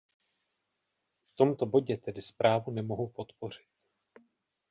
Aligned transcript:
V 1.25 1.31
tomto 1.35 1.65
bodě 1.65 1.97
tedy 1.97 2.21
zprávu 2.21 2.71
nemohu 2.71 3.07
podpořit. 3.07 3.67